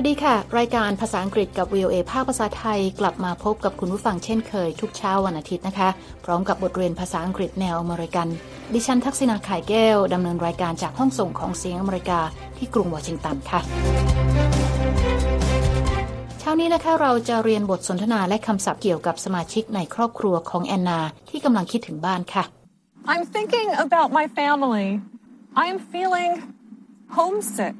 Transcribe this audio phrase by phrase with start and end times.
[0.00, 5.88] วัสดีค่ะ รายการภาษาอังกฤษกับ VOA ภาคภาษาไทย กลับมาพบกับคุณผู้ฟังเช่นเคย ทุกเช้าวันอาทิตย์นะคะ
[6.24, 8.28] พร้อมกับบทเรียนภาษาอังกฤษแนวอเมริกัน
[8.74, 12.20] ดิฉันทักษณาขายแก้ว ดำเนินรายการจากห้องส่งของเสียงอเมริกา
[12.58, 13.60] ที่กรุงวอชิงตันค่ะ
[16.38, 22.44] เช้านี้นะคะเราจะเรียนบทสนทนาและคำศัพท์เกี่ยวกับสมาชิกในครอบครัวของแอนนาที่กำลังคิดถึงบ้านค่ะ
[23.12, 24.88] I'm thinking about my family.
[25.62, 26.32] I am feeling
[27.18, 27.78] homesick.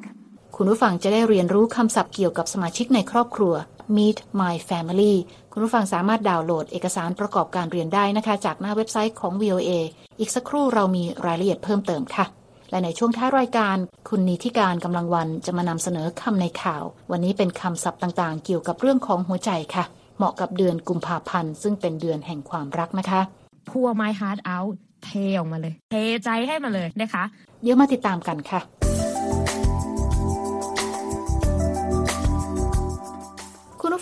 [0.61, 3.55] คุณผู้ฟังจะได้เรียนรู้คำศัพท์เกี่ยวกับสมาชิกในครอบครัว
[3.97, 5.15] Meet My Family
[5.53, 9.71] คุณผู้ฟังสามารถดาวน์โหลดเอกสารประกอบการเรียนได้นะคะ จากหน้าเว็บไซต์ของ VOA
[10.19, 12.25] อีกสักครู่เรามีรายละเอียดเพิ่มเติมค่ะ
[12.71, 13.77] และในช่วงท้ายรายการ
[14.09, 19.85] คุณนิติการกำลังวันจะมานำเสนอคำในข่าว วันนี้เป็นคำศัพท์ต่างๆ เกี่ยวกับเรื่องของหัวใจค่ะ
[20.17, 23.21] เหมาะกับเดือนกุมภาพันธ์ซึ่งเป็นเดือนแห่งความรักนะคะ
[23.69, 27.25] pour my heart out เทออกมาเลย เทใจให้มาเลยนะคะ
[27.63, 28.63] เดี๋ยวมาติดตามกันค่ะ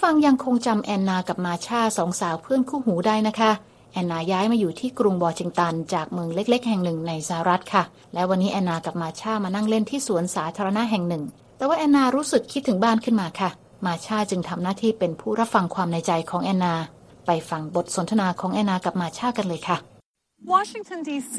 [0.06, 3.50] ฟังยังคงจำแอนนากับมาชาสองสาวเพื่อนคู่หูได้นะคะ
[3.92, 7.82] แอนนาย้ายมาอยู่ที่กรุงวอชิงตัน จากเมืองเล็ก ๆ แห่งหนึ่งในสหรัฐค่ะ
[8.14, 11.24] และวันนี้แอนนากับมาชามานั่งเล่นที่สวนสาธารณะแห่งหนึ่ง
[11.56, 13.50] แต่ว่าแอนนารู้สึกคิดถึงบ้านขึ้นมาค่ะ
[13.86, 16.74] มาชาจึงทำหน้าที่เป็นผู้รับฟังความในใจของแอนนา
[17.26, 19.76] ไปฟังบทสนทนาของแอนนากับมาชากันเลยค่ะ
[20.54, 21.36] Washington, D.C.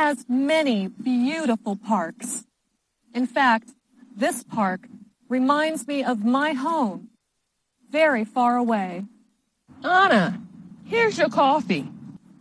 [0.00, 0.16] has
[0.54, 0.78] many
[1.10, 2.28] beautiful parks.
[3.18, 3.68] In fact,
[4.22, 4.80] this park
[5.36, 6.94] reminds me of my home,
[7.90, 9.04] very far away.
[9.84, 10.40] Anna,
[10.84, 11.88] here's your coffee.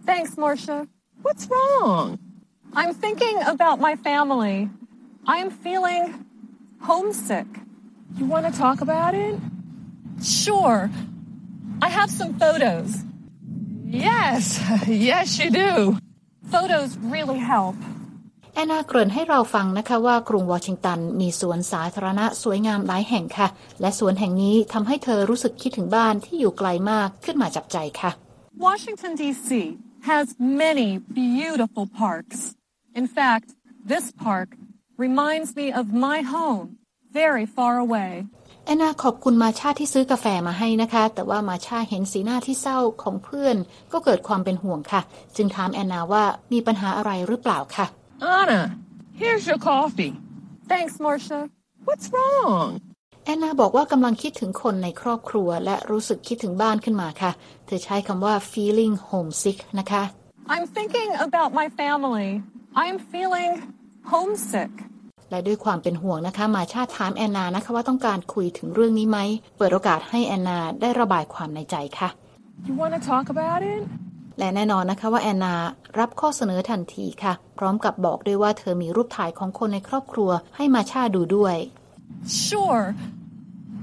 [0.06, 0.88] Thanks, Marcia.
[1.22, 2.20] What's wrong?
[2.74, 4.70] I'm thinking about my family.
[5.26, 6.26] I am feeling
[6.82, 7.48] homesick.
[8.16, 9.40] You want to talk about it?
[10.24, 10.90] Sure.
[11.82, 12.96] I have some photos.
[13.86, 15.98] Yes, yes, you do.
[16.50, 17.76] Photos really help.
[18.58, 23.48] แอนนาเกริ่นให้เราฟังนะคะว่ากรุงวอชิงตันมีสวนสาธารณะสวยงามหลายแห่งค่ะ
[23.82, 28.12] และสวนแห่งนี้ทำให้เธอรู้สึกคิดถึงบ้านที่อยู่ไกลมากขึ้นมาจับใจค่ะ
[28.66, 29.50] Washington, D.C.
[30.12, 30.26] has
[30.66, 30.90] many
[31.22, 32.40] beautiful parks.
[33.00, 33.48] In fact,
[33.92, 34.50] this park
[35.06, 36.66] reminds me of my home,
[37.20, 38.12] very far away.
[38.66, 43.56] แอนนาขอบคุณมาชาที่ซื้อกาแฟมาให้นะคะ แต่ว่ามาชาเห็นสีหน้าที่เศร้าของเพื่อน
[43.92, 45.02] ก็เกิดความเป็นห่วงค่ะ
[45.36, 46.24] จึงถามแอนนาว่า
[46.54, 47.88] มีปัญหาอะไรหรือเปล่าค่ะ
[48.22, 48.78] Anna,
[49.14, 50.16] here's your coffee.
[50.68, 51.50] Thanks, Marcia.
[51.86, 52.68] What's wrong?
[53.26, 57.32] แอนนาบอกว่ากำลังคิดถึงคนในครอบครัว และรู้สึกคิดถึงบ้านขึ้นมาค่ะ
[57.66, 60.04] เธอใช้คำว่า feeling homesick นะคะ
[60.54, 62.30] I'm thinking about my family.
[62.82, 63.52] I am feeling
[64.12, 64.74] homesick.
[65.30, 69.20] และด้วยความเป็นห่วงนะคะ มาชาถามแอนนานะคะว่าต้องการคุยถึงเรื่องนี้ไหม
[69.58, 72.10] เปิดโอกาสให้แอนนาได้ระบายความในใจค่ะ
[72.68, 73.82] You want to talk about it?
[74.40, 75.56] และแน่นอนนะคะว่าแอนนา
[76.00, 81.56] รับข้อเสนอทันทีค่ะ พร้อมกับบอกด้วยว่าเธอมีรูปถ่ายของคนในครอบครัวให้มาชาดูด้วย
[82.48, 82.84] Sure.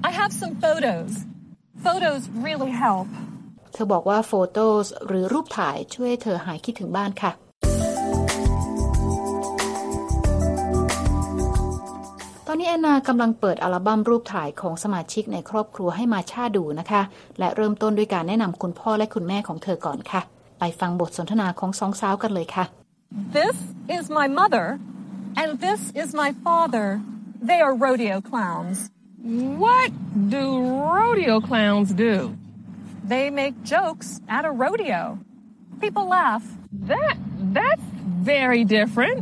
[0.09, 1.11] I have some photos.
[1.85, 3.09] Photos really help.
[3.73, 4.67] เธอบอกว่าโฟโต้
[5.07, 7.33] หรือรูปถ่ายช่วยให้เธอหายคิดถึงบ้านค่ะ
[12.47, 17.03] ตอนนี้แอนนากำลังเปิดอัลบั้มรูปถ่ายของสมาชิกในครอบครัวให้มาชาดูนะคะ
[17.39, 20.23] และเริ่มต้นด้วยการแนะนำคุณพ่อและคุณแม่ของเธอก่อนค่ะ
[20.65, 22.65] ไปฟังบทสนทนาของสองสาวกันเลยค่ะ
[23.39, 23.57] This
[23.97, 24.67] is my mother,
[25.41, 26.87] and this is my father.
[27.51, 28.79] They are rodeo clowns.
[29.65, 29.91] What
[30.35, 30.45] do
[30.99, 32.15] rodeo clowns do?
[33.13, 35.03] They make jokes at a rodeo.
[35.83, 36.45] People laugh.
[36.93, 37.17] That
[37.59, 37.87] that's
[38.33, 39.19] very different.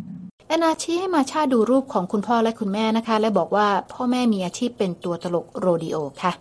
[0.48, 6.32] แอนนาชี้ให้มาชาดูรูปของคุณพ่อและคุณแม่นะคะ และบอกว่าพ่อแม่มีอาชีพเป็นตัวตลกโรดิโอค่ะ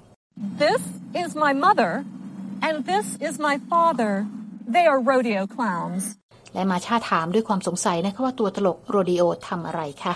[0.63, 0.81] This
[1.23, 1.91] is my mother,
[2.67, 4.13] and this is my father.
[4.75, 6.03] They are rodeo clowns.
[6.53, 10.13] และมาชาถามด้วยความสงสัยนะคะว่าตัวตลกโรดิโอทำอะไรคะ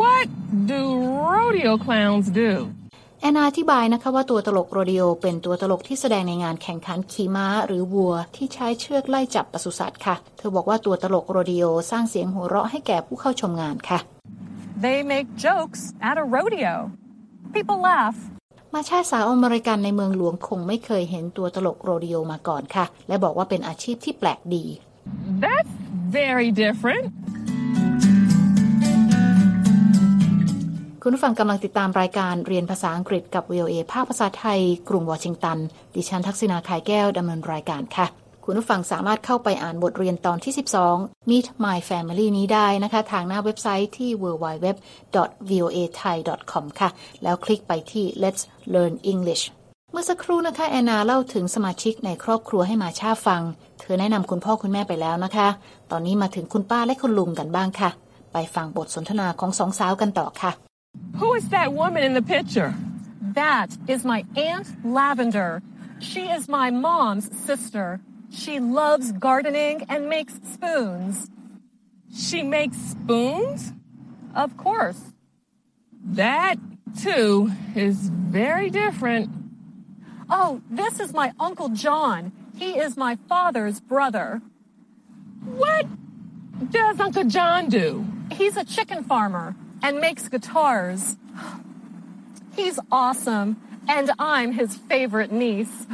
[0.00, 0.28] What
[0.72, 0.82] do
[1.36, 2.50] rodeo clowns do?
[3.20, 13.98] แอนนาอธิบายนะคะว่าตัวตลกโรดิโอเป็นตัวตลกที่แสดงในงานแข่งขันขี่ม้าหรือวัว ที่ใช้เชือกไล่จับปศุสัตว์ค่ะ เธอบอกว่าตัวตลกโรดิโอสร้างเสียงหัวเราะให้แก่ผู้เข้าชมงานค่ะ
[14.86, 16.74] They make jokes at a rodeo.
[17.54, 18.18] People laugh.
[18.74, 24.64] มาชาสาวอเมริกันในเมืองหลวงคงไม่เคยเห็นตัวตลกโรดิโอมาก่อนค่ะ และบอกว่าเป็นอาชีพที่แปลกดี
[25.44, 25.72] That's
[26.18, 27.04] very different.
[31.02, 35.58] คุณผู้ฟังกำลังติดตามรายการเรียนภาษาอังกฤษกับ VOA ภาคภาษาไทย กรุงวอชิงตัน
[35.94, 38.06] ดิฉันทักษณาขายแก้วดำเนินรายการค่ะ
[38.52, 40.54] คุณผู้ฟังสามารถเข้าไปอ่านบทเรียนตอนที่
[40.90, 46.88] 12 Meet My Family นี้ได้นะคะ ทางหน้าเว็บไซต์ที่ www.voathai.com ค่ะ
[47.22, 48.42] แล้วคลิกไปที่ Let's
[48.74, 49.42] Learn English
[49.92, 53.42] เมื่อสักครู่นะคะ แอนนาเล่าถึงสมาชิกในครอบครัวให้มาชาฟัง
[53.80, 55.48] เธอแนะนำคุณพ่อคุณแม่ไปแล้วนะคะ
[55.90, 57.90] ตอนนี้มาถึงคุณป้าและคุณลุงกันบ้างค่ะ
[58.32, 60.52] ไปฟังบทสนทนาของสองสาวกันต่อค่ะ
[61.20, 62.70] Who is that woman in the picture?
[63.42, 64.68] That is my Aunt
[64.98, 65.50] Lavender.
[66.10, 67.86] She is my mom's sister.
[68.32, 71.30] She loves gardening and makes spoons.
[72.14, 73.72] She makes spoons?
[74.34, 75.12] Of course.
[76.04, 76.56] That,
[77.00, 79.30] too, is very different.
[80.28, 82.32] Oh, this is my Uncle John.
[82.56, 84.40] He is my father's brother.
[85.44, 85.86] What
[86.70, 88.06] does Uncle John do?
[88.30, 91.16] He's a chicken farmer and makes guitars.
[92.54, 95.86] He's awesome, and I'm his favorite niece.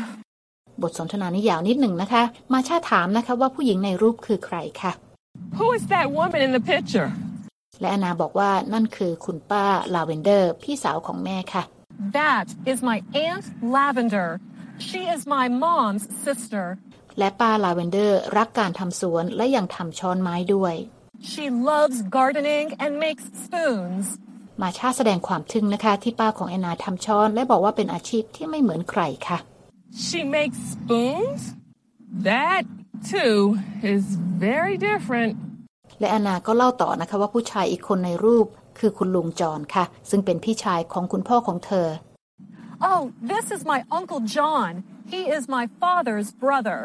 [0.82, 4.92] บทสนทนานี้ยาวนิดหนึ่งนะคะ มาชาถามนะคะว่าผู้หญิงในรูปคือใครคะ
[5.58, 7.08] Who is that woman in the picture?
[7.80, 9.64] และแอนนาบอกว่านั่นคือคุณป้า
[9.94, 11.62] ลาเวนเดอร์ พี่สาวของแม่ค่ะ
[12.18, 13.46] That is my Aunt
[13.76, 14.28] Lavender.
[14.88, 16.66] She is my mom's sister.
[17.18, 20.74] และป้าลาเวนเดอร์รักการทำสวนและยังทำช้อนไม้ด้วย
[21.30, 24.06] She loves gardening and makes spoons.
[24.60, 29.38] มาชาแสดงความทึ่งนะคะ ที่ป้าของแอนนาทำช้อน และบอกว่าเป็นอาชีพที่ไม่เหมือนใครค่ะ
[29.96, 31.54] She makes spoons?
[32.28, 32.64] That,
[33.12, 34.04] too, is
[34.46, 35.32] very different.
[36.00, 38.46] และแอนนาก็เล่าต่อนะคะว่าผู้ชายอีกคนในรูป
[38.78, 41.88] คือคุณลุงจอนค่ะ ซึ่งเป็นพี่ชายของคุณพ่อของเธอ
[42.90, 43.00] Oh,
[43.32, 44.70] this is my Uncle John.
[45.12, 46.78] He is my father's brother.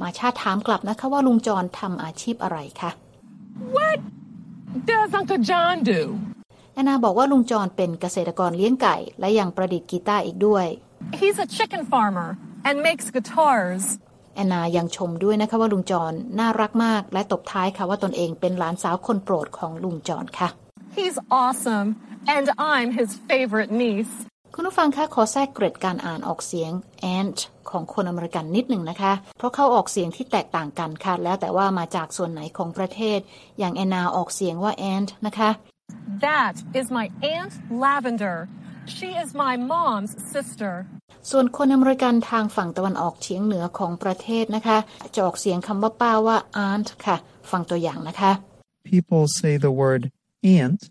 [0.00, 2.90] มาชาถามกลับนะคะว่าลุงจอนทำอาชีพอะไรคะ
[3.76, 3.98] What
[4.90, 6.00] does Uncle John do?
[6.74, 10.66] แอนนาบอกว่าลุงจอนเป็นเกษตรกรเลี้ยงไก่ และยังประดิษฐ์กีตาร์อีกด้วย
[11.12, 13.84] He's a chicken farmer and makes guitars.
[14.34, 20.48] แอนนายังชมด้วยนะคะว่าลุงจอนน่ารักมากและตบท้ายค่ะว่าตนเองเป็นหลานสาวคนโปรดของลุงจอนค่ะ
[20.98, 21.88] He's awesome,
[22.36, 24.14] and I'm his favorite niece.
[24.54, 26.72] คุณผู้ฟังคะขอแทรกเกร็ดการอ่านออกเสียง
[27.16, 27.38] ant
[27.70, 33.18] ของคนอเมริกันนิดหนึ่งนะคะ เพราะเขาออกเสียงที่แตกต่างกันค่ะ แล้วแต่ว่ามาจากส่วนไหนของประเทศ
[33.58, 35.50] อย่างแอนนาออกเสียงว่า ant นะคะ
[36.26, 37.54] That is my Aunt
[37.84, 38.36] Lavender.
[38.97, 40.73] She is my mom's sister.
[41.31, 44.77] ส่วนคนอเมริกันทางฝั่งตะวันออกเฉียงเหนือของประเทศนะคะ
[45.13, 46.37] จะออกเสียงคำว่าป้าว่า
[46.67, 47.17] aunt ค่ะ
[47.51, 48.31] ฟังตัวอย่างนะคะ
[48.91, 50.03] People say the word
[50.57, 50.81] aunt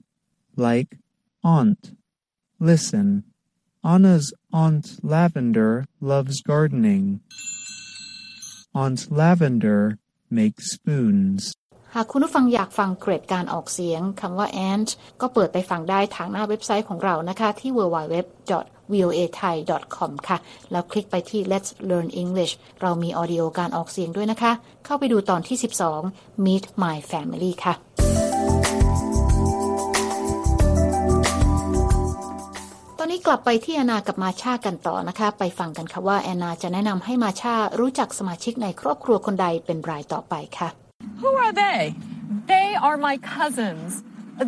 [0.67, 0.91] like
[1.57, 1.83] aunt.
[2.73, 3.25] Listen.
[3.85, 7.21] Anna's Aunt Lavender loves gardening.
[8.75, 9.99] Aunt Lavender
[10.31, 11.55] makes spoons.
[11.96, 14.90] หากคุณผู้ฟังอยากฟังเกรดการออกเสียงคำว่า ant
[15.22, 20.38] ก็เปิดไปฟังได้ทางหน้าเว็บไซต์ของเรานะคะ ที่ www.voathai.com ค่ะ
[20.72, 24.52] แล้วคลิกไปที่ Let's Learn English เรามีออดิโอการออกเสียงด้วยนะคะ
[24.86, 25.58] เข้าไปดูตอนที่
[26.02, 27.74] 12 Meet My Family ค่ะ
[32.98, 40.83] ตอนนี้กลับไปที่แอนนากับมาชากันต่อนะคะ ไปฟังกันค่ะว่าแอนนาจะแนะนำให้มาชารู้จักสมาชิกในครอบครัวคนใดเป็นรายต่อไปค่ะ
[41.24, 41.82] Who are they?
[42.54, 43.90] They are my cousins.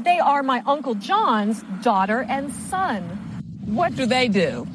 [0.07, 1.57] They are my Uncle John's
[1.89, 2.99] daughter and son.
[3.79, 4.67] What do they do?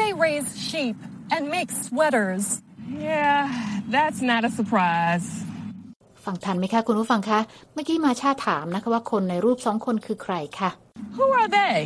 [0.00, 0.96] They raise sheep
[1.34, 2.44] and make sweaters.
[3.08, 3.42] Yeah,
[3.94, 5.26] that's not a surprise.
[6.24, 7.40] ฟังทันไหมคะคุณผู้ฟังคะ
[7.74, 10.70] เมื่อกี้มาชาถามนะคะว่าคนในรูปสองคนคือใครคะ
[11.16, 11.76] Who are they?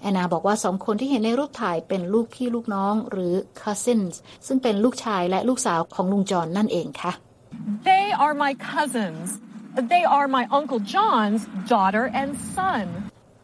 [0.00, 4.14] แอนนาบอกว่าสองคนที่เห็นในรูปถ่ายเป็นลูกพี่ลูกน้องหรือ cousins
[4.46, 7.12] ซึ่งเป็นลูกชายและลูกสาวของลุงจอนนั่นเองค่ะ
[7.90, 9.26] They are my cousins.
[9.92, 12.86] They are my Uncle John's daughter and son.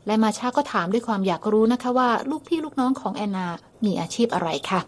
[0.06, 3.48] และมาชาก็ถามด้วยความอยากรู้นะคะว่าลูกพี่ลูกน้องของแอนนา
[3.84, 4.80] มีอาชีพอะไรคะ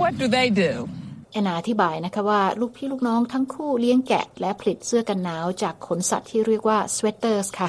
[0.00, 0.72] What do they do?
[1.32, 7.68] แอนนาอธิบายนะคะว่าลูกพี่ลูกน้องทั้งคู่เลี้ยงแกะ และผลิตเสื้อกันหนาวจากขนสัตว์ที่เรียกว่า sweaters ค่ะ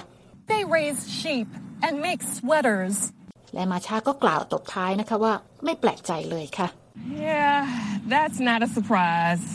[0.52, 1.48] They raise sheep
[1.86, 2.98] and make sweaters.
[3.54, 5.34] และมาชาก็กล่าวตบท้ายนะคะว่า
[5.64, 6.68] ไม่แปลกใจเลยค่ะ
[7.30, 7.60] Yeah,
[8.14, 9.46] that's not a surprise.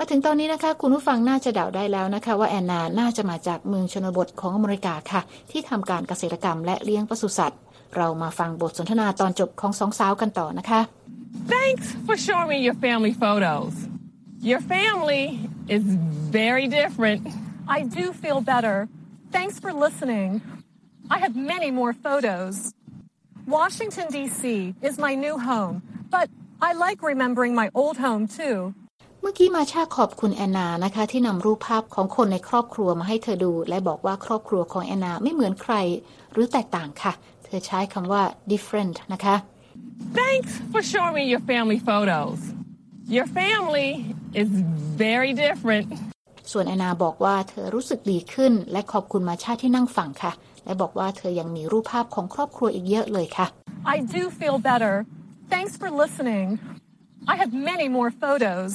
[0.00, 7.60] มาถึงตอนนี้นะคะ คุณผู้ฟังน่าจะเดาได้แล้วนะคะ ว่าแอนนา น่าจะมาจากเมืองชนบทของอเมริกาค่ะ ที่ทำการเกษตรกรรมและเลี้ยงปศุสัตว์
[7.96, 10.80] เรามาฟังบทสนทนาตอนจบของสองสาวกันต่อนะคะ
[11.54, 13.72] Thanks for showing me your family photos.
[14.50, 15.24] Your family
[15.76, 15.84] is
[16.40, 17.20] very different.
[17.76, 18.76] I do feel better.
[19.36, 20.28] Thanks for listening.
[21.14, 22.54] I have many more photos.
[23.58, 24.42] Washington, D.C.
[24.88, 25.76] is my new home,
[26.16, 26.26] but
[26.68, 28.56] I like remembering my old home too.
[29.28, 35.74] เมื่อกี้มาชาขอบคุณแอนนานะคะ ที่นำรูปภาพของคนในครอบครัวมาให้เธอดู และบอกว่าครอบครัวของแอนนาไม่เหมือนใคร
[36.32, 37.12] หรือแตกต่างค่ะ
[37.44, 39.36] เธอใช้คำว่า different นะคะ
[40.20, 42.38] Thanks for showing me your family photos.
[43.16, 43.90] Your family
[44.42, 44.50] is
[45.04, 45.88] very different.
[46.52, 50.32] ส่วนแอนนาบอกว่าเธอรู้สึกดีขึ้น และขอบคุณมาชาที่นั่งฟังค่ะ
[50.64, 53.46] และบอกว่าเธอยังมีรูปภาพของครอบครัวอีกเยอะเลยค่ะ
[53.94, 54.94] I do feel better.
[55.52, 56.46] Thanks for listening.
[57.32, 58.72] I have many more photos.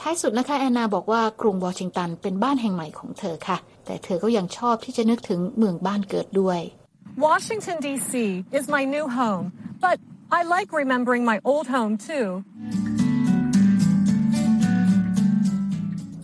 [0.00, 3.56] ท้ายสุดนะคะแอนนาบอกว่ากรุงวอชิงตันเป็นบ้านแห่งใหม่ของเธอค่ะ
[3.86, 6.60] แต่เธอก็ยังชอบที่จะนึกถึงเมืองบ้านเกิดด้วย
[7.26, 8.12] Washington, D.C.
[8.58, 9.44] is my new home,
[9.84, 9.96] but
[10.38, 12.28] I like remembering my old home too.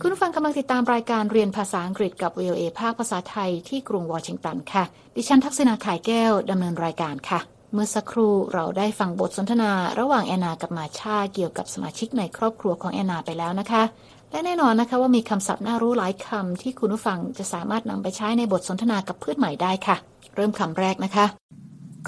[0.01, 4.83] คุณผู้ฟังกำลังติดตามรายการเรียนภาษาอังกฤษกับ VOA ภาคภาษาไทยที่กรุงวอชิงตันค่ะ
[5.15, 7.39] ดิฉันทักษณาขายแก้วดำเนินรายการค่ะ
[7.73, 13.83] เมื่อสักครู่เราได้ฟังบทสนทนาระหว่างแอนนากับมาชาเกี่ยวกับสมาชิกในครอบครัวของแอนนาไปแล้วนะคะ
[14.31, 19.95] และแน่นอนนะคะว่ามีคำศัพท์น่ารู้หลายคำที่คุณผู้ฟังจะสามารถนำไปใช้ในบทสนทนากับเพื่อนใหม่ได้ค่ะ
[20.35, 21.25] เริ่มคำแรกนะคะ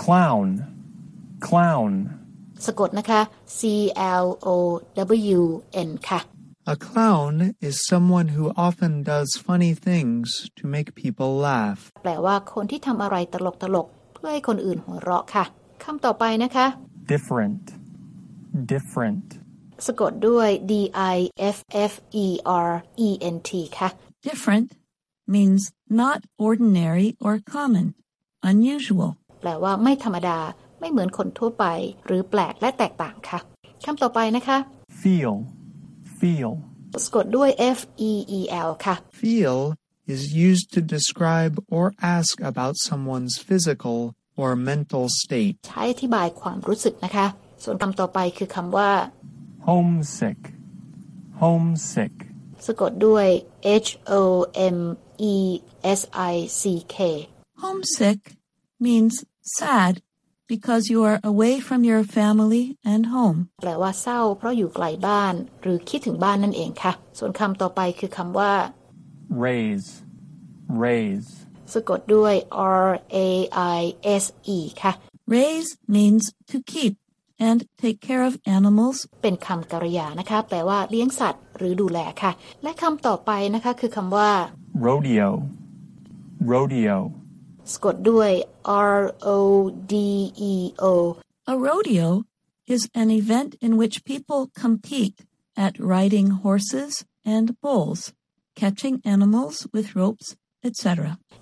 [0.03, 0.47] clown,
[1.47, 1.91] clown,
[2.65, 3.21] สะกดนะคะ
[3.57, 3.59] C
[4.23, 4.49] L O
[5.37, 5.41] W
[5.87, 6.19] N ค่ะ
[6.73, 7.33] A clown
[7.67, 10.27] is someone who often does funny things
[10.57, 11.79] to make people laugh.
[12.03, 15.43] แปลว่าคนที่ทำอะไรตลกตลกๆเพื่อให้คนอื่นหัวเราะค่ะ
[15.83, 16.65] คำต่อไปนะคะ
[17.11, 17.63] different,
[18.71, 19.27] different,
[19.85, 20.73] สะกดด้วย D
[21.15, 21.17] I
[21.55, 21.57] F
[21.91, 21.93] F
[22.25, 22.27] E
[22.67, 22.69] R
[23.07, 23.89] E N T ค่ะ
[24.27, 24.67] Different
[25.35, 25.63] means
[26.01, 27.87] not ordinary or common,
[28.51, 29.11] unusual.
[29.41, 30.39] แปลว่าไม่ธรรมดา
[30.79, 31.65] ไม่เหมือนคนทั่วไป
[32.05, 33.39] หรือแปลกและแตกต่างค่ะ
[33.85, 34.57] คำต่อไปนะคะ
[35.01, 35.33] feel,
[36.19, 36.51] feel,
[37.05, 39.57] สะกดด้วย F E E L ค่ะ Feel
[40.14, 41.84] is used to describe or
[42.16, 43.98] ask about someone's physical
[44.40, 45.56] or mental state.
[45.68, 47.26] ใช้อธิบายความรู้สึกนะคะ
[47.64, 48.90] ส่วนคำต่อไปคือคำว่า
[49.68, 50.40] homesick,
[51.42, 52.14] homesick,
[52.66, 53.26] สะกดด้วย
[53.86, 54.22] H O
[54.76, 54.78] M
[55.32, 55.34] E
[55.98, 56.00] S
[56.32, 56.62] I C
[56.94, 56.96] K
[57.62, 58.20] Homesick
[58.86, 59.14] means
[59.58, 59.94] sad
[60.52, 63.38] because you are away from your family and home.
[63.62, 68.52] แปลว่าเศร้าเพราะอยู่ไกลบ้าน หรือคิดถึงบ้านนั่นเองค่ะ ส่วนคำต่อไปคือคำว่า
[69.44, 69.88] raise,
[70.84, 71.28] raise,
[71.74, 72.34] สะกดด้วย
[72.84, 72.88] R
[73.26, 73.28] A
[73.78, 73.80] I
[74.22, 74.24] S
[74.56, 74.92] E ค่ะ
[75.36, 76.94] Raise means to keep
[77.48, 82.32] and take care of animals เป็นคำกริยานะคะ แปลว่าเลี้ยงสัตว์หรือดูแลค่ะ
[82.62, 84.30] และคำต่อไปนะคะคือคำว่า
[84.86, 85.30] rodeo,
[86.52, 86.98] rodeo,
[87.72, 88.30] สะกดด้วย
[88.96, 89.00] R
[89.36, 89.38] O
[89.92, 89.94] D
[90.52, 90.54] E
[90.90, 90.92] O
[91.52, 92.08] A rodeo
[92.74, 95.16] is an event in which people compete
[95.64, 96.92] at riding horses
[97.34, 98.00] and bulls,
[98.59, 100.27] Catching animals with ropes,
[100.67, 100.85] etc.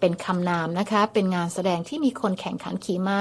[0.02, 3.20] เป็นคำนามนะคะ เป็นงานแสดงที่มีคนแข่งขันขี่ม้า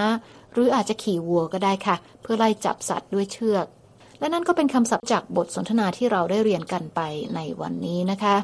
[0.53, 3.67] หรืออาจจะขี่วัวก็ได้ค่ะ เพื่อไล่จับสัตว์ด้วยเชือก
[4.21, 7.01] และนั่นก็เป็นคำศัพท์จากบทสนทนาที่เราได้เรียนกันไป
[7.35, 8.37] ในวันนี้นะคะ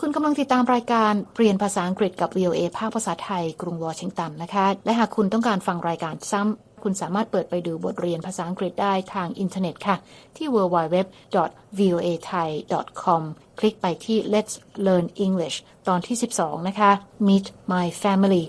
[0.00, 9.96] คุณกำลังติดตามรายการเรียนภาษาอังกฤษกับ VOA ภาคภาษาไทย กรุงวอชิงตันนะคะ และหากคุณต้องการฟังรายการซ้ำ คุณสามารถเปิดไปดูบทเรียนภาษาอังกฤษได้ทางอินเทอร์เน็ตค่ะ
[10.36, 13.22] ที่ www.voathai.com
[13.58, 14.54] คลิกไปที่ Let's
[14.86, 15.56] Learn English
[15.88, 16.90] ตอนที่ 12 นะคะ
[17.26, 18.44] Meet My Family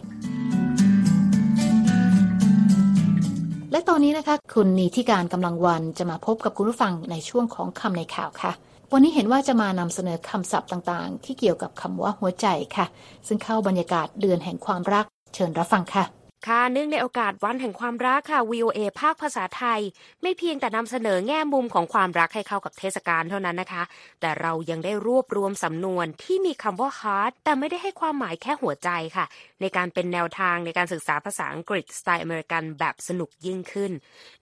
[3.71, 8.51] และตอนนี้นะคะ คุณนีที่การกำลังวันจะมาพบกับคุณผู้ฟังในช่วงของคำในข่าวค่ะ
[8.93, 12.85] วันนี้เห็นว่าจะมานำเสนอคำศัพท์ต่างๆ ที่เกี่ยวกับคำว่าหัวใจค่ะ
[13.27, 19.79] ซึ่งเข้าบรรยากาศเดือนแห่งความรัก เชิญรับฟังค่ะ ค่ะเนื่องในโอกาสวันแห่งความรักค่ะ VOA ภาคภาษาไทย
[20.21, 23.83] ไม่เพียงแต่นำเสนอแง่มุมของความรักให้เข้ากับเทศกาลเท่านั้นนะคะ
[24.21, 29.25] แต่เรายังได้รวบรวมสำนวนที่มีคำว่า heart แต่ไม่ได้ให้ความหมายแค่หัวใจค่ะ
[29.61, 33.91] ในการเป็นแนวทางในการศึกษาภาษาอังกฤษสไตล์อเมริกันแบบสนุกยิ่งขึ้น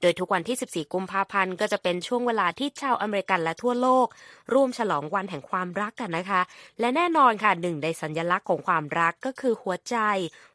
[0.02, 4.08] โดยทุกวันที่ 14 กุมภาพันธ์ก็จะเป็นช่วงเวลาที่ชาวอเมริกันและทั่วโลก
[4.54, 6.42] ร่วมฉลองวันแห่งความรักกันนะคะ
[6.80, 9.98] และแน่นอนค่ะหนึ่งในสัญลักษณ์ของความรักก็คือหัวใจ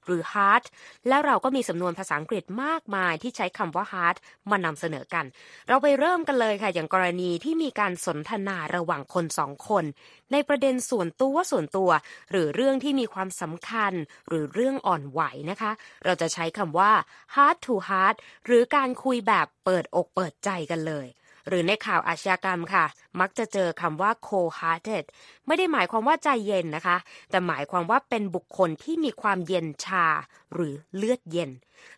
[0.07, 0.65] หรือ heart
[1.09, 4.17] แล้วเราก็มีสำนวนภาษาอังกฤษมากมายที่ใช้คำว่า heart
[4.51, 5.25] มานำเสนอกัน
[5.69, 9.85] เราไปเริ่มกันเลยค่ะ อย่างกรณีที่มีการสนทนาระหว่างคนสองคน
[10.33, 11.91] ในประเด็นส่วนตัวส่วนตัว
[12.31, 13.93] หรือเรื่องที่มีความสำคัญ
[14.29, 15.21] หรือเรื่องอ่อนไหว
[15.51, 15.73] นะคะ
[16.05, 16.93] เราจะใช้คำว่า
[17.35, 21.07] heart to heart หรือการคุยแบบเปิดอกเปิดใจกันเลย
[21.49, 22.85] หรือในข่าวอาชญากรรมค่ะ
[23.21, 25.05] มักจะเจอคำว่า cold-hearted
[25.47, 26.97] ไม่ได้หมายความว่าใจเย็นนะคะ
[27.31, 30.07] แต่หมายความว่าเป็นบุคคลที่มีความเย็นชา
[30.55, 31.51] หรือเลือดเย็น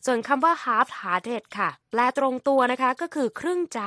[0.07, 3.81] ส่วนคำว่า half-hearted ค่ะ แปลตรงตัวนะคะก็คือครึ่งใจ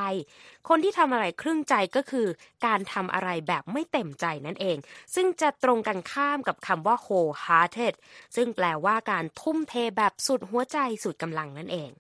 [0.70, 2.28] คนที่ทำอะไรครึ่งใจก็คือ
[2.66, 4.78] การทำอะไรแบบไม่เต็มใจนั่นเอง
[5.16, 7.94] ซึ่งจะตรงกันข้ามกับคำว่า whole-hearted
[8.36, 11.92] ซึ่งแปลว่าการทุ่มเทแบบสุดหัวใจสุดกำลังนั่นเอง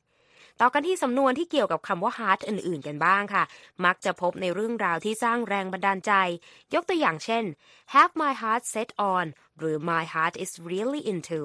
[0.59, 3.43] ต่อกันที่สำนวนที่เกี่ยวกับคำว่า heart อื่น ๆ กันบ้างค่ะ
[3.85, 6.13] มักจะพบในเรื่องราวที่สร้างแรงบันดาลใจ
[6.73, 7.43] ยกตัวอย่างเช่น
[7.93, 9.25] have my heart set on
[9.59, 11.41] หรือ my heart is really into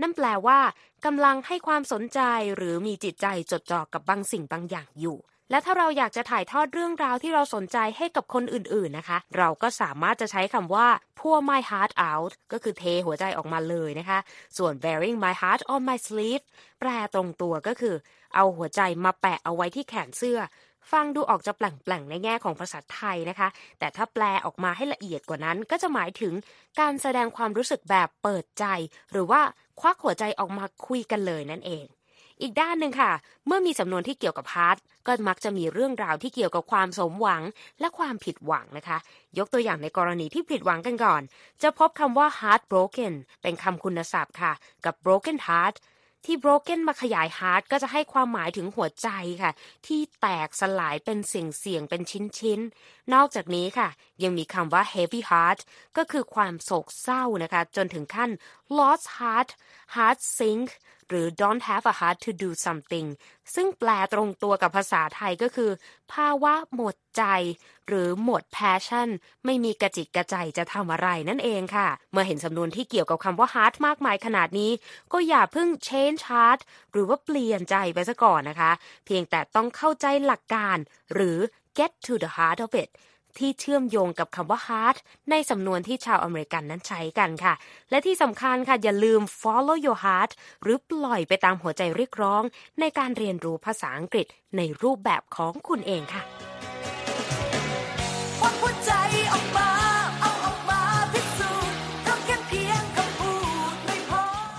[0.00, 0.60] นั่นแปลว่า
[1.04, 2.20] กำลังให้ความสนใจ
[2.56, 5.18] หรือมีจิตใจจดจ่อกับบางสิ่งบางอย่างอยู่
[5.50, 10.88] และถ้าเราอยากจะถ่ายทอดเรื่องราวที่เราสนใจให้กับคนอื่นๆนะคะ เราก็สามารถจะใช้คำว่า
[11.18, 14.18] pour my heart out ก็คือเทหัวใจออกมาเลยนะคะ
[14.56, 16.44] ส่วน wearing my heart on my sleeve
[16.80, 17.94] แปลตรงตัวก็คือ
[18.34, 20.40] เอาหัวใจมาแปะเอาไว้ที่แขนเสื้อ
[20.90, 26.32] ฟังดูออกจะแปลงๆในแง่ของภาษาไทยนะคะ แต่ถ้าแปลออกมาให้ละเอียดกว่านั้น ก็จะหมายถึง
[26.80, 28.64] การแสดงความรู้สึกแบบเปิดใจ
[29.12, 29.40] หรือว่า
[29.80, 31.86] ควักหัวใจออกมาคุยกันเลยนั่นเอง
[32.40, 33.12] อีกด้านหนึ่งค่ะ
[33.46, 37.42] เมื่อมีสำนวนที่เกี่ยวกับ heart ก็มักจะมีเรื่องราวที่เกี่ยวกับความสมหวัง
[37.80, 38.98] และความผิดหวังนะคะ
[39.38, 41.22] ยกตัวอย่างในกรณีที่ผิดหวังกันก่อน
[41.62, 44.52] จะพบคำว่า heartbroken เป็นคำคุณศัพท์ค่ะ
[44.84, 45.76] กับ broken heart
[46.24, 49.08] ที่ broken มาขยาย heart ก็จะให้ความหมายถึงหัวใจ
[49.42, 49.52] ค่ะ
[49.86, 52.02] ที่แตกสลายเป็นเสียงๆเป็น
[52.38, 53.88] ชิ้นๆนอกจากนี้ค่ะ
[54.22, 55.60] ยังมีคำว่า heavy heart
[55.96, 58.30] ก็คือความโศกเศร้านะคะ จนถึงขั้น
[58.78, 59.50] lost heart
[59.94, 60.68] heart sink
[61.08, 63.06] หรือ don't have a heart to do something
[63.54, 65.70] ซึ่งแปลตรงตัวกับภาษาไทยก็คือ
[66.12, 67.24] ภาวะหมดใจ
[67.88, 69.08] หรือหมด passion
[69.44, 74.70] ไม่มีกระจิตกระใจจะทำอะไรนั่นเองค่ะ เมื่อเห็นสำนวนที่เกี่ยวกับคำว่า heart มากมายขนาดนี้
[75.12, 76.60] ก็อย่าเพิ่ง change heart
[76.92, 78.72] หรือว่าเปลี่ยนใจไปซะก่อนนะคะ
[79.06, 80.76] เพียงแต่ต้องเข้าใจหลักการ
[81.14, 81.38] หรือ
[81.78, 82.90] get to the heart of it
[83.38, 84.96] ที่เชื่อมโยงกับคำว่า heart
[85.30, 87.54] ในสำนวนที่ชาวอเมริกันนั้นใช้กันค่ะ
[87.90, 90.30] และที่สำคัญค่ะ อย่าลืม follow your heart
[90.62, 92.42] หรือปล่อยไปตามหัวใจเรียกร้อง
[92.80, 96.22] ในการเรียนรู้ภาษาอังกฤษในรูปแบบของคุณเองค่ะ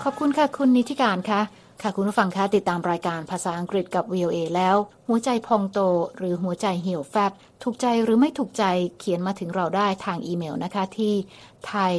[0.04, 1.40] ขอบคุณค่ะ คุณนิติการค่ะ
[1.84, 4.76] ค่ะคุณผู้ฟังคะติดตามรายการภาษาอังกฤษกับ VOA แล้ว
[5.08, 5.78] หัวใจพองโต
[6.16, 7.32] หรือหัวใจเหี่ยวแฟบ
[7.62, 8.64] ถูกใจหรือไม่ถูกใจ
[8.98, 11.14] เขียนมาถึงเราได้ทางอีเมลนะคะที่
[11.68, 11.94] thai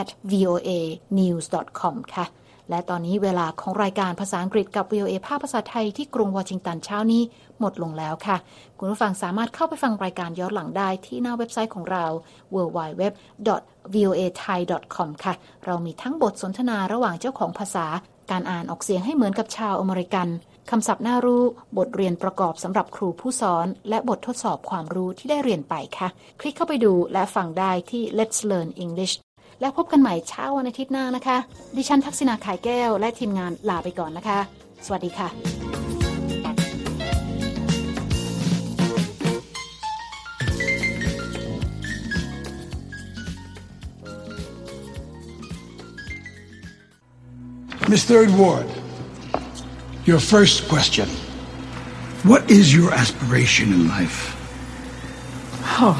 [0.00, 0.70] at voa
[1.18, 1.46] news
[1.80, 2.26] com ค่ะ
[2.70, 7.22] และตอนนี้เวลาของรายการภาษาอังกฤษกับ VOA ภาคภาษาไทยที่กรุงวอชิงตันเช้านี้
[7.60, 8.36] หมดลงแล้วค่ะ
[8.78, 12.04] คุณผู้ฟังสามารถเข้าไปฟังรายการย้อนหลังได้ที่หน้าเว็บไซต์ของเรา
[12.54, 13.02] www
[13.94, 14.60] voa thai
[14.96, 15.34] com ค่ะ
[15.66, 17.86] เรามีทั้งบทสนทนาระหว่างเจ้าของภาษา
[18.30, 20.28] การอ่านออกเสียงให้เหมือนกับชาวอเมริกัน
[20.70, 21.42] คำศัพท์น่ารู้
[21.78, 26.08] บทเรียนประกอบสำหรับครูผู้สอน และบททดสอบความรู้ที่ได้เรียนไปค่ะ
[26.40, 29.14] คลิกเข้าไปดูและฟังได้ที่ Let's Learn English
[29.60, 31.38] แล้วพบกันใหม่เช้าวันอาทิตย์หน้านะคะ
[31.76, 34.38] ดิฉันทักษณาขายแก้วและทีมงานลาไปก่อนนะคะ
[34.86, 35.93] สวัสดีค่ะ
[47.94, 48.66] Miss Third Ward,
[50.04, 51.08] your first question.
[52.24, 54.34] What is your aspiration in life?
[55.78, 55.94] Oh,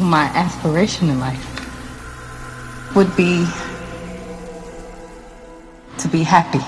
[0.00, 1.44] my aspiration in life
[2.96, 3.46] would be
[5.98, 6.64] to be happy.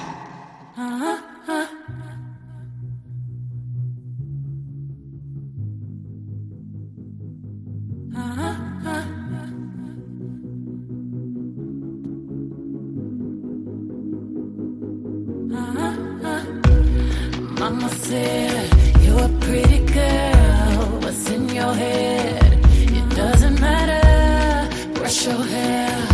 [17.70, 21.00] Mama said, You're a pretty girl.
[21.02, 22.58] What's in your head?
[22.64, 24.94] It doesn't matter.
[24.94, 26.06] Brush your hair,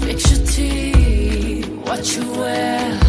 [0.00, 1.68] fix your teeth.
[1.86, 2.99] What you wear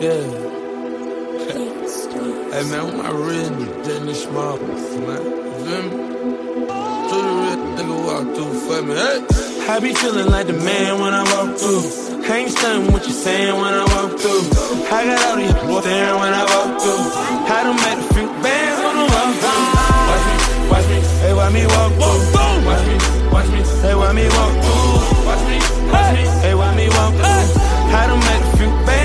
[0.00, 0.10] Yeah.
[2.50, 4.70] hey man, with my real nigga, this small man.
[4.70, 5.90] You feel me?
[7.08, 8.94] To the real nigga walk through for me.
[8.94, 9.70] Hey.
[9.70, 11.86] I be feeling like the man when I walk through.
[12.26, 14.42] Can't stand what you saying when I walk through.
[14.90, 17.04] I got all these boys staring when I walk through.
[17.54, 19.62] I done met a few bands on the walk through.
[20.10, 20.34] Watch me,
[20.74, 22.18] watch me, hey, watch me walk through.
[22.66, 22.94] Watch me,
[23.30, 25.22] watch me, hey, watch me walk through.
[25.22, 25.58] Watch me,
[25.94, 27.62] watch me, hey, watch me walk through.
[27.94, 29.03] I done met a few bands on the walk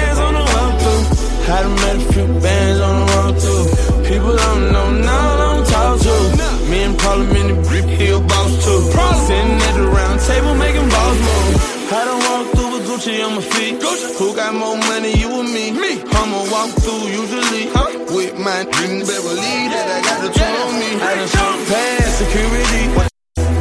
[1.49, 1.57] through.
[1.57, 3.65] I done met a few bands on the walk through.
[4.09, 6.69] People don't know now, don't talk to.
[6.69, 8.81] Me and Parliament and Brick Hill boss too.
[9.25, 11.91] Sitting at the round table making balls move.
[11.91, 13.81] I done walk through with Gucci on my feet.
[14.17, 15.71] Who got more money, you or me?
[15.71, 16.01] Me.
[16.01, 17.65] I'ma walk through usually
[18.13, 20.89] with my in Beverly that I got the tool on me.
[21.01, 22.83] I done shot past security.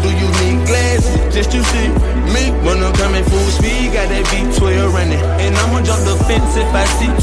[0.04, 1.88] Do you need glasses just to see
[2.34, 2.44] me?
[2.64, 3.47] When I'm coming full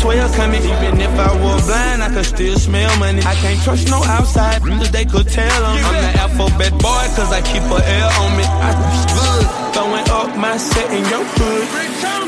[0.05, 0.61] 12 coming.
[0.61, 3.25] Even if I were blind, I could still smell money.
[3.25, 7.33] I can't trust no outside, cause they could tell on I'm the alphabet boy, cause
[7.33, 8.45] I keep a L on me.
[8.45, 8.69] I
[9.17, 11.65] good, throwing up my set in your hood.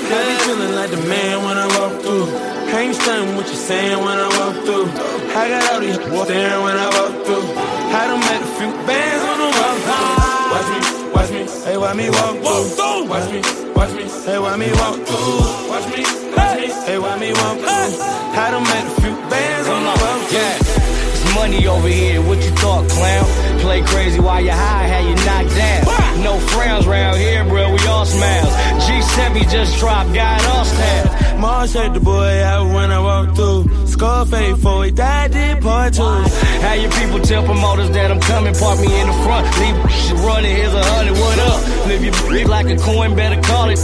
[0.09, 2.25] I be feeling like the man when I walk through.
[2.73, 4.89] Can't stand what you're saying when I walk through.
[5.37, 7.45] I got all these staring when I walk through.
[7.93, 10.17] I done met a few bands on the walk through.
[10.49, 10.79] Watch me,
[11.13, 13.05] watch me, hey, watch me walk through.
[13.05, 13.39] Watch me,
[13.77, 15.69] watch me, hey, watch me walk through.
[15.69, 18.01] Watch me, hey, why me walk through.
[18.37, 20.21] I done met a few bands on the through.
[20.31, 22.21] Yeah, it's money over here.
[22.21, 23.25] What you thought, clown?
[23.61, 26.23] Play crazy while you high, how you knocked down.
[26.23, 27.71] No frowns round here, bro.
[27.71, 28.53] We all smiles.
[28.85, 31.39] G7 just dropped, got all staff.
[31.39, 33.87] Mom said the boy out when I walk through.
[33.87, 36.03] Scarface for he died, did part two.
[36.03, 39.45] How your people tell promoters that I'm coming, park me in the front.
[39.59, 41.46] Leave running, here's a hundred, what up?
[41.87, 43.77] Live your bitch like a coin, better call it.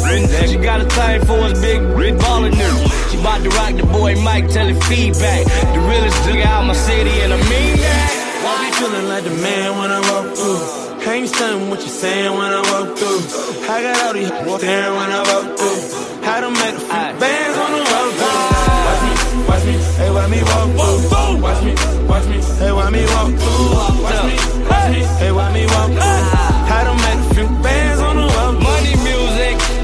[0.49, 2.75] She got a thing for us, big, big ballin' new.
[3.09, 5.45] She bout to rock the boy Mike, tell it feedback.
[5.73, 8.23] The realest nigga out my city, and I mean that.
[8.43, 10.83] I be feeling like the man when I walk through.
[11.03, 13.21] Can't stand what you saying when I walk through.
[13.67, 15.81] I got all these staring when I walk through.
[16.23, 17.83] I done met a bands on the
[18.19, 18.63] through.
[18.87, 19.13] Watch me,
[19.47, 21.41] watch me, hey, watch me walk through.
[21.43, 21.73] Watch me,
[22.07, 24.03] watch me, hey, watch me walk through.
[24.03, 24.35] Watch me,
[24.69, 26.42] watch me, hey, watch me walk through
[26.83, 28.33] gotta make a few bands on the.
[28.59, 29.82] Money music.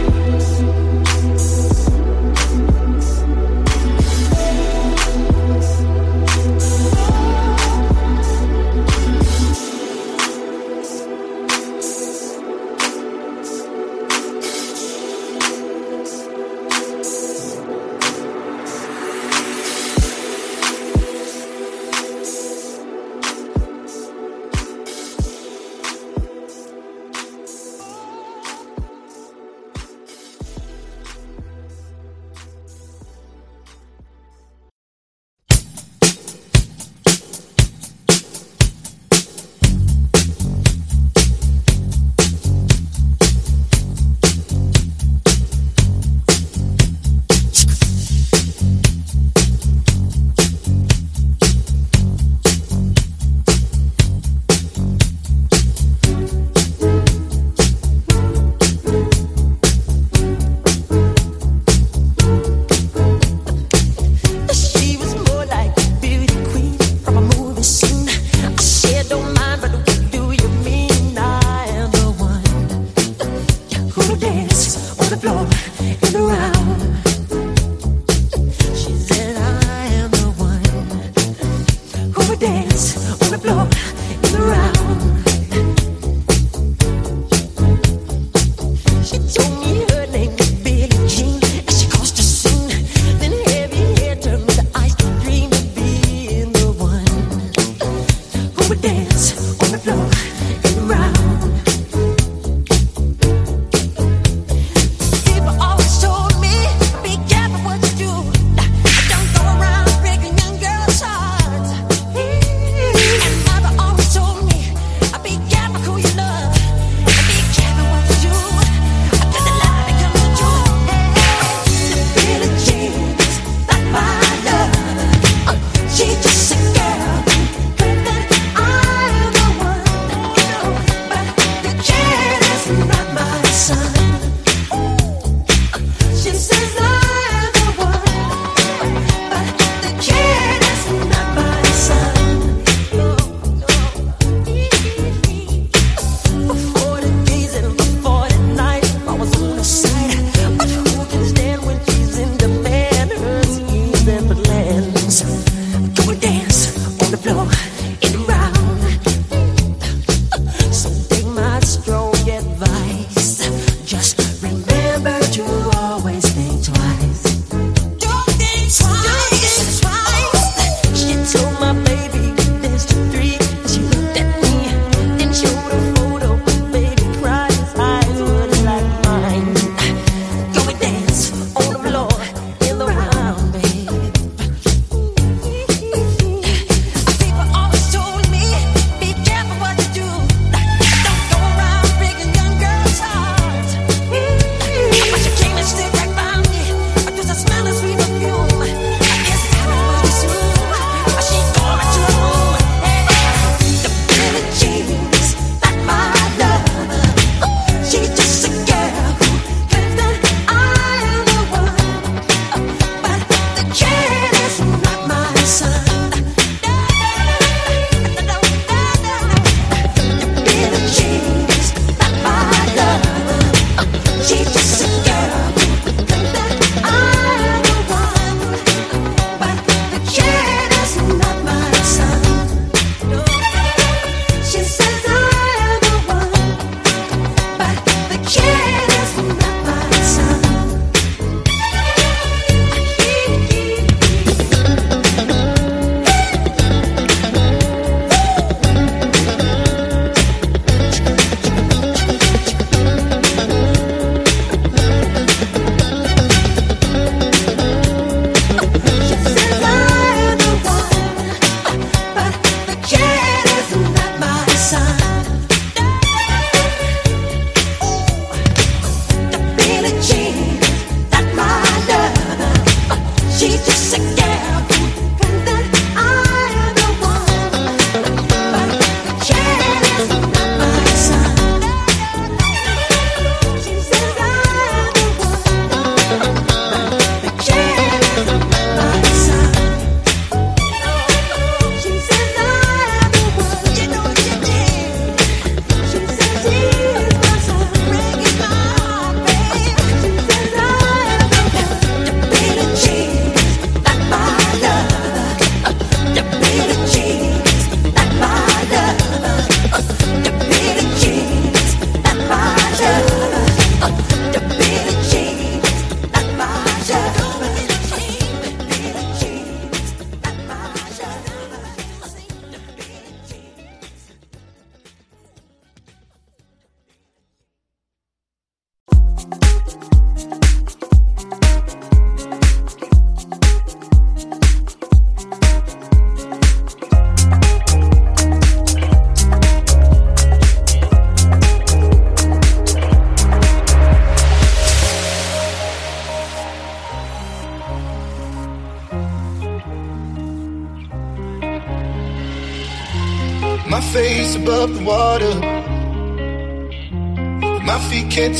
[83.49, 83.98] On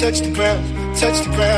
[0.09, 1.49] touch the ground, touch the ground.